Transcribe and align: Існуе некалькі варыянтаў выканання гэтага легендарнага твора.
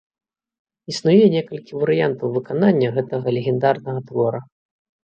Існуе 0.91 1.25
некалькі 1.35 1.79
варыянтаў 1.83 2.27
выканання 2.39 2.87
гэтага 2.99 3.27
легендарнага 3.39 3.99
твора. 4.11 4.39